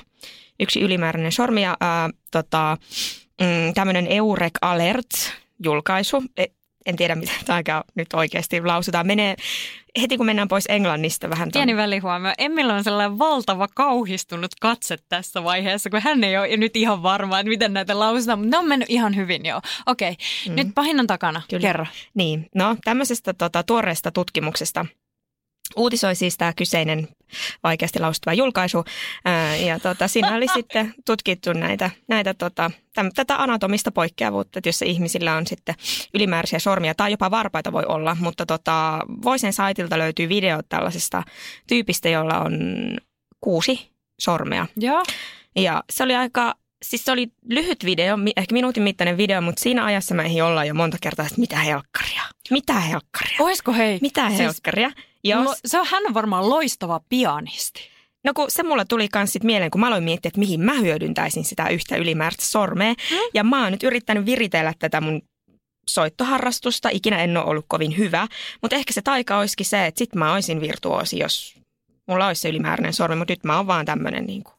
yksi 0.59 0.81
ylimääräinen 0.81 1.31
sormi 1.31 1.63
ja 1.63 1.77
ää, 1.79 2.09
tota, 2.31 2.77
mm, 3.41 3.73
tämmöinen 3.73 4.07
Eurek 4.07 4.53
Alert-julkaisu. 4.61 6.23
E, 6.37 6.45
en 6.85 6.95
tiedä, 6.95 7.15
mitä 7.15 7.31
tämä 7.45 7.83
nyt 7.95 8.13
oikeasti 8.13 8.61
lausutaan. 8.61 9.07
Menee 9.07 9.35
heti 10.01 10.17
kun 10.17 10.25
mennään 10.25 10.47
pois 10.47 10.65
Englannista 10.69 11.29
vähän. 11.29 11.51
Ton... 11.51 11.59
Pieni 11.59 11.77
välihuomio. 11.77 12.33
Emmillä 12.37 12.73
on 12.73 12.83
sellainen 12.83 13.19
valtava 13.19 13.67
kauhistunut 13.75 14.51
katse 14.61 14.97
tässä 15.09 15.43
vaiheessa, 15.43 15.89
kun 15.89 16.01
hän 16.01 16.23
ei 16.23 16.37
ole 16.37 16.57
nyt 16.57 16.75
ihan 16.75 17.03
varma, 17.03 17.39
että 17.39 17.49
miten 17.49 17.73
näitä 17.73 17.99
lausutaan, 17.99 18.39
mutta 18.39 18.57
ne 18.57 18.59
on 18.59 18.67
mennyt 18.67 18.89
ihan 18.89 19.15
hyvin 19.15 19.45
jo. 19.45 19.61
Okei, 19.85 20.11
okay. 20.11 20.25
mm. 20.49 20.55
nyt 20.55 20.67
pahinnan 20.75 21.07
takana. 21.07 21.41
Kyllä. 21.49 21.61
Kerro. 21.61 21.85
Niin, 22.13 22.49
no 22.55 22.75
tämmöisestä 22.83 23.33
tota, 23.33 23.63
tuoreesta 23.63 24.11
tutkimuksesta 24.11 24.85
uutisoi 25.75 26.15
siis 26.15 26.37
tämä 26.37 26.53
kyseinen 26.53 27.07
vaikeasti 27.63 27.99
lausuttava 27.99 28.33
julkaisu. 28.33 28.85
Ää, 29.25 29.55
ja 29.55 29.79
tota, 29.79 30.07
siinä 30.07 30.35
oli 30.35 30.45
sitten 30.57 30.93
tutkittu 31.05 31.53
näitä, 31.53 31.89
näitä 32.07 32.33
tota, 32.33 32.71
täm, 32.93 33.11
tätä 33.15 33.35
anatomista 33.35 33.91
poikkeavuutta, 33.91 34.59
että 34.59 34.69
jos 34.69 34.81
ihmisillä 34.81 35.35
on 35.35 35.47
sitten 35.47 35.75
ylimääräisiä 36.13 36.59
sormia 36.59 36.95
tai 36.95 37.11
jopa 37.11 37.31
varpaita 37.31 37.71
voi 37.71 37.83
olla, 37.87 38.17
mutta 38.19 38.45
tota, 38.45 38.99
Voisen 39.23 39.53
saitilta 39.53 39.97
löytyy 39.97 40.29
video 40.29 40.59
tällaisesta 40.69 41.23
tyypistä, 41.67 42.09
jolla 42.09 42.39
on 42.39 42.57
kuusi 43.41 43.89
sormea. 44.21 44.67
Joo. 44.77 45.03
Ja 45.55 45.83
se 45.89 46.03
oli 46.03 46.15
aika, 46.15 46.55
siis 46.85 47.05
se 47.05 47.11
oli 47.11 47.27
lyhyt 47.49 47.85
video, 47.85 48.17
ehkä 48.37 48.53
minuutin 48.53 48.83
mittainen 48.83 49.17
video, 49.17 49.41
mutta 49.41 49.61
siinä 49.61 49.85
ajassa 49.85 50.15
me 50.15 50.23
ei 50.23 50.41
olla 50.41 50.65
jo 50.65 50.73
monta 50.73 50.97
kertaa, 51.01 51.25
että 51.25 51.39
mitä 51.39 51.57
helkkaria, 51.57 52.21
mitä 52.51 52.79
helkkaria, 52.79 53.37
Oisko 53.39 53.73
hei? 53.73 53.99
mitä 54.01 54.29
Siis, 54.29 54.61
Jos, 55.29 55.45
lo, 55.45 55.55
se 55.65 55.79
on, 55.79 55.87
hän 55.89 56.03
on 56.07 56.13
varmaan 56.13 56.49
loistava 56.49 57.01
pianisti. 57.09 57.89
No 58.23 58.33
kun 58.33 58.45
se 58.49 58.63
mulle 58.63 58.85
tuli 58.85 59.07
kans 59.07 59.33
sit 59.33 59.43
mieleen, 59.43 59.71
kun 59.71 59.81
mä 59.81 59.87
aloin 59.87 60.03
miettiä, 60.03 60.29
että 60.29 60.39
mihin 60.39 60.61
mä 60.61 60.73
hyödyntäisin 60.73 61.45
sitä 61.45 61.67
yhtä 61.69 61.95
ylimääräistä 61.95 62.45
sormea. 62.45 62.93
Mm. 62.93 63.17
Ja 63.33 63.43
mä 63.43 63.63
oon 63.63 63.71
nyt 63.71 63.83
yrittänyt 63.83 64.25
viritellä 64.25 64.73
tätä 64.79 65.01
mun 65.01 65.21
soittoharrastusta. 65.89 66.89
Ikinä 66.89 67.23
en 67.23 67.37
ole 67.37 67.45
ollut 67.45 67.65
kovin 67.67 67.97
hyvä. 67.97 68.27
Mutta 68.61 68.75
ehkä 68.75 68.93
se 68.93 69.01
taika 69.01 69.37
olisikin 69.37 69.65
se, 69.65 69.85
että 69.85 69.99
sit 69.99 70.15
mä 70.15 70.33
olisin 70.33 70.61
virtuosi, 70.61 71.19
jos 71.19 71.55
mulla 72.07 72.27
olisi 72.27 72.41
se 72.41 72.49
ylimääräinen 72.49 72.93
sormi. 72.93 73.15
Mutta 73.15 73.31
nyt 73.31 73.43
mä 73.43 73.57
oon 73.57 73.67
vaan 73.67 73.85
tämmönen 73.85 74.25
niin 74.25 74.43
kuin. 74.43 74.55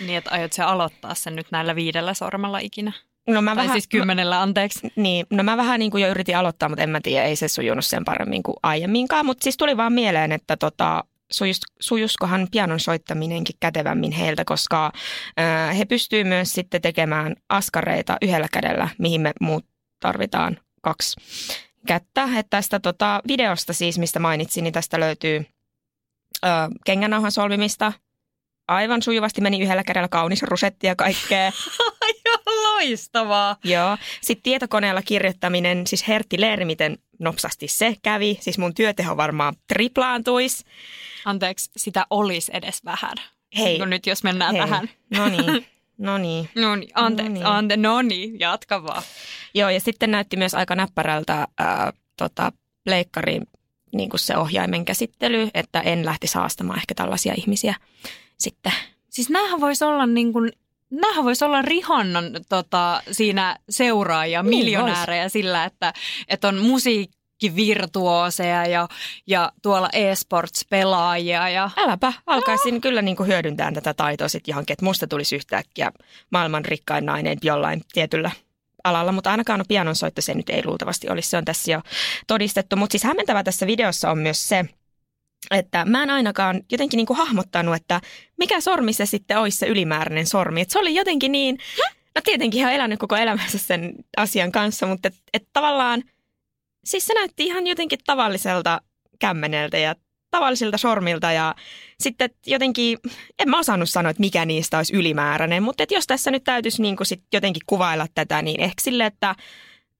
Niin, 0.00 0.18
että 0.18 0.30
aiot 0.30 0.52
se 0.52 0.62
aloittaa 0.62 1.14
sen 1.14 1.36
nyt 1.36 1.46
näillä 1.50 1.74
viidellä 1.74 2.14
sormella 2.14 2.58
ikinä. 2.58 2.92
No 3.28 3.42
mä 3.42 3.50
Tai 3.50 3.56
vähän, 3.56 3.74
siis 3.74 3.88
kymmenellä, 3.88 4.42
anteeksi. 4.42 4.92
Niin, 4.96 5.26
no 5.30 5.42
mä 5.42 5.56
vähän 5.56 5.78
niin 5.78 5.90
kuin 5.90 6.02
jo 6.02 6.08
yritin 6.08 6.36
aloittaa, 6.36 6.68
mutta 6.68 6.82
en 6.82 6.90
mä 6.90 7.00
tiedä, 7.00 7.24
ei 7.24 7.36
se 7.36 7.48
sujunut 7.48 7.84
sen 7.84 8.04
paremmin 8.04 8.42
kuin 8.42 8.56
aiemminkaan. 8.62 9.26
Mutta 9.26 9.44
siis 9.44 9.56
tuli 9.56 9.76
vaan 9.76 9.92
mieleen, 9.92 10.32
että 10.32 10.56
tota, 10.56 11.04
sujus, 11.30 11.60
sujuskohan 11.80 12.48
pianon 12.50 12.80
soittaminenkin 12.80 13.56
kätevämmin 13.60 14.12
heiltä, 14.12 14.44
koska 14.44 14.92
ää, 15.36 15.72
he 15.72 15.84
pystyy 15.84 16.24
myös 16.24 16.52
sitten 16.52 16.82
tekemään 16.82 17.36
askareita 17.48 18.16
yhdellä 18.22 18.48
kädellä, 18.52 18.88
mihin 18.98 19.20
me 19.20 19.32
muut 19.40 19.66
tarvitaan 20.00 20.58
kaksi 20.82 21.16
kättä. 21.86 22.22
Että 22.24 22.50
tästä 22.50 22.80
tota, 22.80 23.22
videosta 23.28 23.72
siis, 23.72 23.98
mistä 23.98 24.18
mainitsin, 24.18 24.64
niin 24.64 24.74
tästä 24.74 25.00
löytyy 25.00 25.46
ää, 26.42 26.68
kengänauhan 26.84 27.32
solmimista. 27.32 27.92
Aivan 28.68 29.02
sujuvasti 29.02 29.40
meni 29.40 29.60
yhdellä 29.60 29.82
kädellä 29.84 30.08
kaunis 30.08 30.42
rusetti 30.42 30.86
ja 30.86 30.96
kaikkea. 30.96 31.52
Loistavaa. 32.64 33.56
Joo. 33.64 33.96
Sitten 34.20 34.42
tietokoneella 34.42 35.02
kirjoittaminen, 35.02 35.86
siis 35.86 36.08
Hertti 36.08 36.40
Leeri, 36.40 36.64
miten 36.64 36.98
nopsasti 37.18 37.68
se 37.68 37.96
kävi. 38.02 38.38
Siis 38.40 38.58
mun 38.58 38.74
työteho 38.74 39.16
varmaan 39.16 39.54
triplaantuisi. 39.68 40.64
Anteeksi, 41.24 41.70
sitä 41.76 42.06
olisi 42.10 42.50
edes 42.54 42.84
vähän. 42.84 43.14
Hei. 43.58 43.78
No 43.78 43.84
nyt 43.84 44.06
jos 44.06 44.22
mennään 44.24 44.54
Hei. 44.54 44.64
tähän. 44.64 44.90
No 45.10 45.28
niin, 45.28 45.66
no 45.98 46.18
niin. 46.18 46.48
No 46.54 46.76
niin, 46.76 46.90
anteeksi, 46.94 47.32
No 47.32 47.34
niin. 47.34 47.46
ante, 47.46 47.76
no 47.76 48.02
niin, 48.02 48.40
jatka 48.40 48.82
vaan. 48.82 49.02
Joo, 49.54 49.70
ja 49.70 49.80
sitten 49.80 50.10
näytti 50.10 50.36
myös 50.36 50.54
aika 50.54 50.74
näppärältä 50.74 51.48
ää, 51.58 51.92
tota, 52.16 52.52
leikkariin 52.86 53.46
niin 53.92 54.10
kuin 54.10 54.20
se 54.20 54.36
ohjaimen 54.36 54.84
käsittely, 54.84 55.48
että 55.54 55.80
en 55.80 56.04
lähti 56.06 56.26
saastamaan 56.26 56.78
ehkä 56.78 56.94
tällaisia 56.94 57.34
ihmisiä 57.36 57.74
sitten. 58.40 58.72
Siis 59.10 59.30
näähän 59.30 59.60
voisi 59.60 59.84
olla 59.84 60.06
niin 60.06 60.32
kuin, 60.32 60.52
näähän 60.90 61.24
voisi 61.24 61.44
olla 61.44 61.62
Rihannan 61.62 62.24
tota, 62.48 63.02
siinä 63.10 63.56
seuraajia, 63.70 64.42
Niin 64.42 64.50
miljonäärejä 64.50 65.28
sillä, 65.28 65.64
että, 65.64 65.92
että 66.28 66.48
on 66.48 66.58
musiikkivirtuoseja 66.58 68.66
ja, 68.66 68.88
ja 69.26 69.52
tuolla 69.62 69.88
e-sports-pelaajia 69.92 71.48
ja 71.48 71.70
Äläpä, 71.76 72.12
alkaisin 72.26 72.80
kyllä 72.80 73.02
niin 73.02 73.16
kuin 73.16 73.26
hyödyntää 73.26 73.72
tätä 73.72 73.94
taitoa 73.94 74.28
sitten 74.28 74.52
johonkin, 74.52 74.72
että 74.72 74.84
musta 74.84 75.06
tulisi 75.06 75.36
yhtäkkiä 75.36 75.92
maailman 76.30 76.64
rikkain 76.64 77.06
nainen 77.06 77.38
jollain 77.42 77.82
tietyllä 77.92 78.30
alalla, 78.84 79.12
mutta 79.12 79.30
ainakaan 79.30 79.58
no 79.58 79.64
pianonsoitto 79.68 80.22
se 80.22 80.34
nyt 80.34 80.50
ei 80.50 80.66
luultavasti 80.66 81.10
olisi, 81.10 81.30
se 81.30 81.36
on 81.36 81.44
tässä 81.44 81.72
jo 81.72 81.80
todistettu. 82.26 82.76
Mutta 82.76 82.92
siis 82.92 83.04
hämmentävä 83.04 83.44
tässä 83.44 83.66
videossa 83.66 84.10
on 84.10 84.18
myös 84.18 84.48
se, 84.48 84.64
että 85.50 85.84
mä 85.84 86.02
en 86.02 86.10
ainakaan 86.10 86.62
jotenkin 86.72 86.96
niin 86.98 87.06
kuin 87.06 87.16
hahmottanut, 87.16 87.74
että 87.74 88.00
mikä 88.38 88.60
sormi 88.60 88.92
se 88.92 89.06
sitten 89.06 89.38
olisi 89.38 89.58
se 89.58 89.66
ylimääräinen 89.66 90.26
sormi. 90.26 90.60
Et 90.60 90.70
se 90.70 90.78
oli 90.78 90.94
jotenkin 90.94 91.32
niin, 91.32 91.58
no 92.14 92.20
tietenkin 92.24 92.62
hän 92.64 92.72
elänyt 92.72 92.98
koko 92.98 93.16
elämänsä 93.16 93.58
sen 93.58 93.94
asian 94.16 94.52
kanssa, 94.52 94.86
mutta 94.86 95.08
et, 95.08 95.14
et 95.34 95.48
tavallaan, 95.52 96.02
siis 96.84 97.06
se 97.06 97.14
näytti 97.14 97.46
ihan 97.46 97.66
jotenkin 97.66 97.98
tavalliselta 98.06 98.80
kämmeneltä 99.18 99.78
ja 99.78 99.94
tavallisilta 100.30 100.78
sormilta 100.78 101.32
ja 101.32 101.54
sitten 102.00 102.30
jotenkin, 102.46 102.98
en 103.38 103.50
mä 103.50 103.58
osannut 103.58 103.90
sanoa, 103.90 104.10
että 104.10 104.20
mikä 104.20 104.44
niistä 104.44 104.76
olisi 104.76 104.96
ylimääräinen, 104.96 105.62
mutta 105.62 105.82
että 105.82 105.94
jos 105.94 106.06
tässä 106.06 106.30
nyt 106.30 106.44
täytyisi 106.44 106.82
niin 106.82 106.96
kuin 106.96 107.06
sit 107.06 107.22
jotenkin 107.32 107.62
kuvailla 107.66 108.06
tätä, 108.14 108.42
niin 108.42 108.60
ehkä 108.60 108.82
sille, 108.82 109.06
että, 109.06 109.34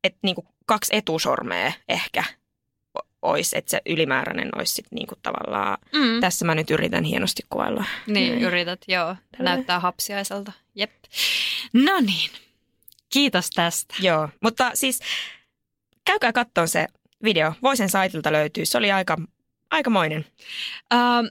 että 0.04 0.18
niin 0.22 0.34
kuin 0.34 0.46
kaksi 0.66 0.96
etusormea 0.96 1.72
ehkä 1.88 2.24
olisi, 3.22 3.58
että 3.58 3.70
se 3.70 3.82
ylimääräinen 3.86 4.48
olisi 4.56 4.74
sitten 4.74 4.96
niin 4.96 5.06
kuin 5.06 5.18
tavallaan, 5.22 5.78
mm, 5.94 6.20
tässä 6.20 6.44
mä 6.44 6.54
nyt 6.54 6.70
yritän 6.70 7.04
hienosti 7.04 7.42
kuvailla. 7.50 7.84
niin 8.06 8.32
Näin. 8.32 8.42
yrität, 8.44 8.80
joo, 8.88 9.16
Tällä. 9.36 9.50
näyttää 9.54 9.80
hapsiaiselta. 9.80 10.52
Jep. 10.74 10.90
No 11.72 12.00
niin, 12.00 12.30
kiitos 13.10 13.50
tästä. 13.50 13.94
Joo, 14.00 14.28
mutta 14.40 14.70
siis 14.74 15.00
käykää 16.04 16.32
kattoon 16.32 16.68
se 16.68 16.86
video. 17.24 17.52
Voisen 17.62 17.88
saitilta 17.90 18.32
löytyy. 18.32 18.66
Se 18.66 18.78
oli 18.78 18.92
aika, 18.92 19.16
aikamoinen. 19.70 20.24
Ähm, 20.92 21.26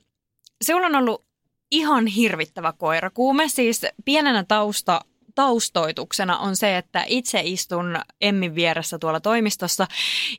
Sinulla 0.62 0.88
on 0.88 0.96
ollut 0.96 1.26
ihan 1.72 2.08
hirvittävä 2.08 2.74
koirakuume. 2.78 3.48
Siis 3.48 3.82
pienenä 4.06 4.44
tausta, 4.48 5.02
taustoituksena 5.38 6.38
on 6.38 6.56
se, 6.56 6.78
että 6.78 7.04
itse 7.08 7.42
istun 7.44 8.00
Emmin 8.22 8.56
vieressä 8.56 9.00
tuolla 9.00 9.20
toimistossa. 9.20 9.88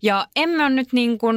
Ja 0.03 0.27
Emmi 0.37 0.63
on 0.63 0.77
nyt 0.77 0.93
niin 0.93 1.19
kuin... 1.19 1.37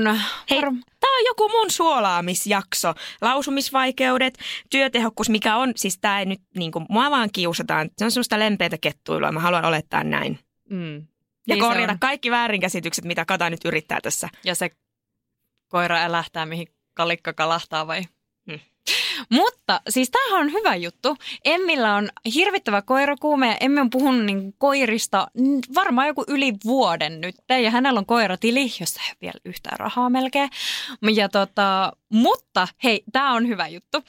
Hei, 0.50 0.62
tämä 1.00 1.18
on 1.18 1.26
joku 1.26 1.50
mun 1.50 1.72
suolaamisjakso. 1.72 2.94
Lausumisvaikeudet, 3.22 4.40
työtehokkuus, 4.70 5.30
mikä 5.30 5.56
on, 5.56 5.72
siis 5.76 5.98
tämä 5.98 6.20
ei 6.20 6.26
nyt, 6.26 6.42
niin 6.56 6.72
kuin, 6.72 6.86
mua 6.90 7.12
vaan 7.12 7.30
kiusataan. 7.34 7.90
Se 7.98 8.06
on 8.06 8.12
semmoista 8.12 8.40
lempeätä 8.40 8.78
kettuilua, 8.78 9.32
mä 9.32 9.40
haluan 9.40 9.66
olettaa 9.66 10.04
näin. 10.04 10.40
Mm. 10.70 10.96
Ja 10.96 11.56
Niin 11.56 11.60
korjata 11.60 11.98
kaikki 12.00 12.32
väärinkäsitykset, 12.32 13.06
mitä 13.06 13.26
Kata 13.26 13.50
nyt 13.50 13.66
yrittää 13.66 14.00
tässä. 14.02 14.30
Ja 14.44 14.56
se 14.56 14.70
koira 15.68 15.98
älähtää, 16.04 16.46
mihin 16.46 16.68
kalikka 16.94 17.34
kalahtaa 17.34 17.88
vai? 17.88 18.02
Hmm. 18.52 18.60
Mutta 19.30 19.82
siis 19.90 20.10
tämähän 20.12 20.42
on 20.48 20.54
hyvä 20.54 20.76
juttu. 20.76 21.18
Emmillä 21.46 21.96
on 21.96 22.10
hirvittävä 22.36 22.82
koirakuume 22.82 23.48
ja 23.48 23.58
Emmi 23.60 23.80
on 23.82 23.90
puhunut 23.90 24.26
niin 24.26 24.54
koirista 24.58 25.28
varmaan 25.76 26.08
joku 26.08 26.26
yli 26.28 26.54
vuoden 26.66 27.22
nyt. 27.22 27.36
Ja 27.64 27.72
hänellä 27.72 27.98
on 27.98 28.06
koiratili, 28.06 28.72
jossa 28.80 29.02
ei 29.10 29.16
vielä 29.22 29.40
yhtään 29.46 29.80
rahaa 29.80 30.10
melkein. 30.10 30.50
Ja 31.16 31.30
tota, 31.30 31.94
mutta 32.10 32.68
hei, 32.84 33.04
tämä 33.12 33.34
on 33.34 33.48
hyvä 33.48 33.68
juttu. 33.68 34.04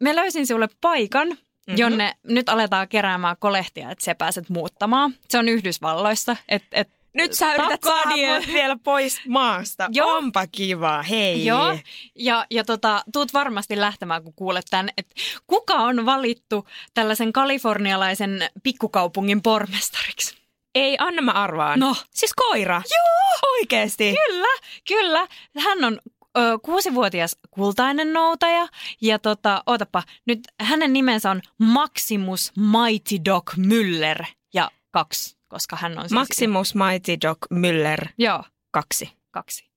Me 0.00 0.16
löysin 0.16 0.46
sinulle 0.46 0.68
paikan, 0.80 1.38
Mhm. 1.68 1.78
jonne 1.78 2.14
nyt 2.22 2.48
aletaan 2.48 2.88
keräämään 2.88 3.36
kolehtia, 3.38 3.90
että 3.90 4.04
sä 4.04 4.14
pääset 4.14 4.48
muuttamaan. 4.48 5.14
Se 5.28 5.38
on 5.38 5.48
Yhdysvalloissa. 5.48 6.36
Et, 6.48 6.64
et 6.72 6.88
Nyt 7.14 7.32
sä 7.32 7.54
yrität 7.54 7.82
saada 7.82 8.10
mut 8.34 8.46
vielä 8.46 8.76
pois 8.84 9.20
maasta. 9.28 9.88
Joo. 9.92 10.16
Onpa 10.16 10.46
kiva, 10.46 11.02
hei. 11.02 11.44
Joo, 11.44 11.78
ja, 12.14 12.46
ja 12.50 12.64
tota, 12.64 13.02
tuut 13.12 13.32
varmasti 13.32 13.80
lähtemään, 13.80 14.22
kun 14.22 14.34
kuulet 14.34 14.66
tämän, 14.70 14.88
että 14.96 15.14
kuka 15.46 15.74
on 15.74 16.06
valittu 16.06 16.66
tällaisen 16.94 17.32
kalifornialaisen 17.32 18.48
pikkukaupungin 18.62 19.42
pormestariksi? 19.42 20.36
Ei, 20.74 20.96
anna 20.98 21.22
mä 21.22 21.32
arvaan. 21.32 21.80
No. 21.80 21.96
Siis 22.10 22.34
koira. 22.34 22.82
Joo. 22.90 23.52
Oikeesti. 23.52 24.14
Kyllä, 24.26 24.58
kyllä. 24.88 25.26
Hän 25.58 25.84
on 25.84 26.00
ö, 26.38 26.58
kuusivuotias 26.62 27.36
kultainen 27.50 28.12
noutaja 28.12 28.68
ja 29.00 29.18
tota, 29.18 29.62
ootapa, 29.66 30.02
nyt 30.26 30.40
hänen 30.60 30.92
nimensä 30.92 31.30
on 31.30 31.42
Maximus 31.58 32.52
Mighty 32.56 33.16
Dog 33.24 33.50
Müller 33.56 34.24
ja 34.54 34.70
kaksi, 34.90 35.37
koska 35.48 35.76
hän 35.76 35.92
on 35.92 36.02
siis... 36.04 36.12
Maximus 36.12 36.74
Mighty 36.74 37.16
Dog 37.22 37.38
Müller 37.54 38.08
Joo, 38.18 38.44
kaksi. 38.70 39.12
kaksi. 39.30 39.68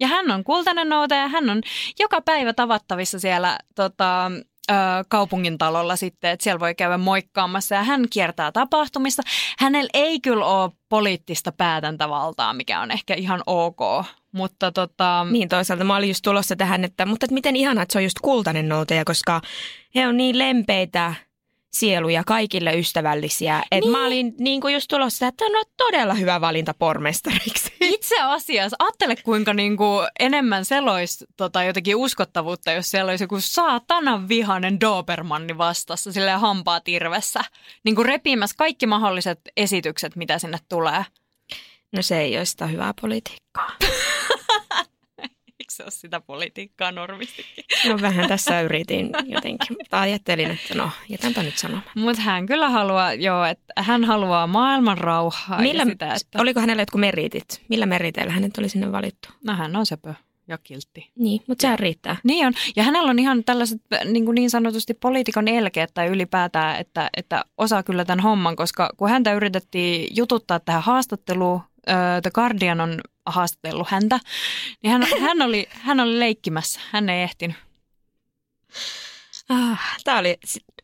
Ja 0.00 0.06
hän 0.06 0.30
on 0.30 0.44
kultainen 0.44 0.88
noutaja, 0.88 1.28
hän 1.28 1.50
on 1.50 1.60
joka 1.98 2.20
päivä 2.20 2.52
tavattavissa 2.52 3.18
siellä 3.18 3.58
tota, 3.74 4.30
kaupungin 5.08 5.58
talolla 5.58 5.96
sitten, 5.96 6.30
että 6.30 6.44
siellä 6.44 6.60
voi 6.60 6.74
käydä 6.74 6.98
moikkaamassa 6.98 7.74
ja 7.74 7.82
hän 7.82 8.06
kiertää 8.10 8.52
tapahtumista. 8.52 9.22
Hänellä 9.58 9.90
ei 9.94 10.20
kyllä 10.20 10.44
ole 10.46 10.70
poliittista 10.88 11.52
päätäntävaltaa, 11.52 12.52
mikä 12.52 12.80
on 12.80 12.90
ehkä 12.90 13.14
ihan 13.14 13.42
ok, 13.46 14.06
mutta 14.32 14.72
tota, 14.72 15.26
Niin 15.30 15.48
toisaalta 15.48 15.84
mä 15.84 15.96
olin 15.96 16.08
just 16.08 16.22
tulossa 16.22 16.56
tähän, 16.56 16.84
että 16.84 17.06
mutta 17.06 17.26
että 17.26 17.34
miten 17.34 17.56
ihanaa, 17.56 17.82
että 17.82 17.92
se 17.92 17.98
on 17.98 18.04
just 18.04 18.18
kultainen 18.22 18.68
noutaja, 18.68 19.04
koska 19.04 19.40
he 19.94 20.08
on 20.08 20.16
niin 20.16 20.38
lempeitä 20.38 21.14
sieluja, 21.70 22.22
kaikille 22.26 22.78
ystävällisiä. 22.78 23.62
Et 23.70 23.80
Niin. 23.80 23.92
mä 23.92 24.06
olin 24.06 24.34
niin 24.38 24.60
kuin 24.60 24.74
just 24.74 24.88
tulossa, 24.88 25.26
että 25.26 25.44
no 25.44 25.62
todella 25.76 26.14
hyvä 26.14 26.40
valinta 26.40 26.74
pormestariksi. 26.74 27.72
itse 27.94 28.20
asiassa, 28.20 28.76
ajattele 28.78 29.16
kuinka 29.16 29.54
niinku 29.54 29.86
enemmän 30.20 30.64
selois 30.64 31.24
tota, 31.36 31.64
jotenkin 31.64 31.96
uskottavuutta, 31.96 32.72
jos 32.72 32.90
siellä 32.90 33.10
olisi 33.10 33.24
joku 33.24 33.40
saatanan 33.40 34.28
vihainen 34.28 34.80
Dobermanni 34.80 35.58
vastassa, 35.58 36.12
sille 36.12 36.30
hampaa 36.30 36.80
tirvessä. 36.80 37.40
Niin 37.84 37.94
kuin 37.94 38.06
repimässä 38.06 38.56
kaikki 38.58 38.86
mahdolliset 38.86 39.40
esitykset, 39.56 40.16
mitä 40.16 40.38
sinne 40.38 40.58
tulee. 40.68 41.04
No 41.96 42.02
se 42.02 42.20
ei 42.20 42.36
ole 42.36 42.44
sitä 42.44 42.66
hyvää 42.66 42.94
politiikkaa. 43.00 43.70
Se 45.80 45.84
ole 45.84 45.90
sitä 45.90 46.20
politiikkaa 46.20 46.92
normistikin? 46.92 47.64
No 47.88 47.98
vähän 48.00 48.28
tässä 48.28 48.60
yritin 48.60 49.10
jotenkin, 49.24 49.76
mutta 49.78 50.00
ajattelin, 50.00 50.50
että 50.50 50.74
no 50.74 50.90
jätänpä 51.08 51.42
nyt 51.42 51.58
sanomaan. 51.58 51.84
Mutta 51.94 52.22
hän 52.22 52.46
kyllä 52.46 52.68
haluaa, 52.68 53.14
joo, 53.14 53.44
että 53.44 53.72
hän 53.76 54.04
haluaa 54.04 54.46
maailman 54.46 54.98
rauhaa 54.98 55.60
Millä, 55.60 55.84
sitä, 55.84 56.14
että... 56.14 56.40
Oliko 56.40 56.60
hänellä 56.60 56.82
jotkut 56.82 57.00
meritit? 57.00 57.62
Millä 57.68 57.86
meriteillä 57.86 58.32
hänet 58.32 58.58
oli 58.58 58.68
sinne 58.68 58.92
valittu? 58.92 59.28
No 59.44 59.56
hän 59.56 59.76
on 59.76 59.86
sepö 59.86 60.14
ja 60.48 60.58
kiltti. 60.58 61.10
Niin, 61.18 61.40
mutta 61.46 61.62
sehän 61.62 61.78
riittää. 61.78 62.16
Niin 62.24 62.46
on. 62.46 62.52
Ja 62.76 62.82
hänellä 62.82 63.10
on 63.10 63.18
ihan 63.18 63.44
tällaiset 63.44 63.80
niin, 64.04 64.24
kuin 64.24 64.34
niin 64.34 64.50
sanotusti 64.50 64.94
poliitikon 64.94 65.48
elkeet 65.48 65.90
tai 65.94 66.06
ylipäätään, 66.06 66.80
että, 66.80 67.10
että 67.16 67.44
osaa 67.58 67.82
kyllä 67.82 68.04
tämän 68.04 68.20
homman, 68.20 68.56
koska 68.56 68.90
kun 68.96 69.10
häntä 69.10 69.32
yritettiin 69.32 70.08
jututtaa 70.16 70.60
tähän 70.60 70.82
haastatteluun, 70.82 71.60
The 72.22 72.30
Guardian 72.34 72.80
on 72.80 73.00
haastatellut 73.26 73.88
häntä, 73.88 74.20
niin 74.82 74.92
hän, 74.92 75.06
hän, 75.20 75.42
oli, 75.42 75.68
hän 75.70 76.00
oli 76.00 76.20
leikkimässä. 76.20 76.80
Hän 76.90 77.08
ei 77.08 77.22
ehtinyt. 77.22 77.56
Ah, 79.48 79.96
Tämä 80.04 80.18
oli 80.18 80.38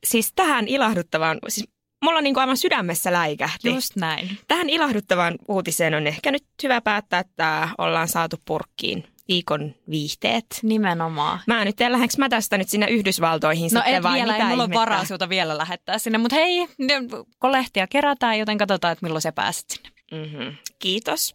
siis 0.04 0.32
tähän 0.36 0.68
ilahduttavaan, 0.68 1.38
siis 1.48 1.68
mulla 2.04 2.20
niin 2.20 2.34
kuin 2.34 2.40
aivan 2.40 2.56
sydämessä 2.56 3.12
läikähti. 3.12 3.68
Just 3.68 3.96
näin. 3.96 4.38
Tähän 4.48 4.70
ilahduttavaan 4.70 5.34
uutiseen 5.48 5.94
on 5.94 6.06
ehkä 6.06 6.30
nyt 6.30 6.44
hyvä 6.62 6.80
päättää, 6.80 7.20
että 7.20 7.68
ollaan 7.78 8.08
saatu 8.08 8.36
purkkiin 8.44 9.04
viikon 9.28 9.74
viihteet. 9.90 10.46
Nimenomaan. 10.62 11.40
Mä 11.46 11.64
nyt 11.64 11.80
en 11.80 11.92
lähdekö 11.92 12.14
mä 12.18 12.28
tästä 12.28 12.58
nyt 12.58 12.68
sinne 12.68 12.86
Yhdysvaltoihin 12.86 13.70
no 13.72 13.80
sitten 13.80 14.02
vai 14.02 14.14
vielä, 14.18 14.32
mitä 14.32 14.44
ei 14.44 14.50
mulla 14.50 14.64
ihmettä? 14.64 14.80
varaa 14.80 15.04
sinulta 15.04 15.28
vielä 15.28 15.58
lähettää 15.58 15.98
sinne, 15.98 16.18
mutta 16.18 16.36
hei, 16.36 16.68
kolehtia 17.38 17.86
kerätään, 17.86 18.38
joten 18.38 18.58
katsotaan, 18.58 18.92
että 18.92 19.06
milloin 19.06 19.22
sä 19.22 19.32
pääset 19.32 19.64
sinne. 19.70 19.90
Mm-hmm. 20.12 20.56
Kiitos. 20.78 21.34